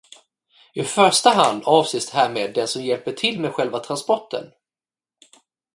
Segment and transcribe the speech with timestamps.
[0.73, 4.51] I första hand avses härmed den som hjälper till med själva transporten.